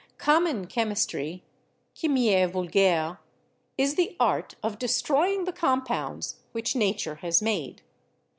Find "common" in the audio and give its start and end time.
0.17-0.65